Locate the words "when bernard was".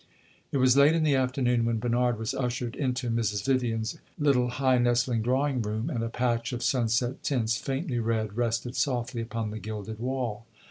1.63-2.33